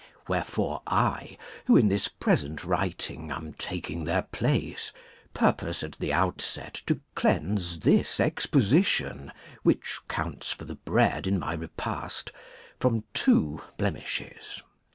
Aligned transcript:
Where 0.25 0.41
I. 0.41 0.45
fore 0.45 0.81
I, 0.87 1.37
who 1.65 1.77
in 1.77 1.87
this 1.87 2.07
present 2.07 2.63
writing 2.63 3.29
am 3.29 3.53
taking 3.53 4.03
their 4.03 4.23
place, 4.23 4.91
purpose 5.35 5.83
at 5.83 5.91
the 5.99 6.11
outset 6.11 6.81
to 6.87 7.01
cleanse 7.13 7.77
this 7.77 8.19
exposition, 8.19 9.31
which 9.61 9.99
counts 10.07 10.53
for 10.53 10.65
the 10.65 10.73
bread 10.73 11.27
in 11.27 11.37
my 11.37 11.53
repast, 11.53 12.31
from 12.79 13.03
two 13.13 13.61
blenushes. 13.77 14.63